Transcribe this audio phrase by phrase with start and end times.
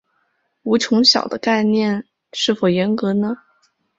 [0.63, 2.03] 无穷小量的概念
[2.33, 3.37] 是否严格呢？